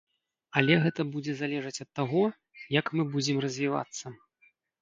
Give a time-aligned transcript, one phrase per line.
[0.61, 2.23] Але гэта будзе залежаць ад таго,
[2.79, 4.05] як мы будзем развівацца.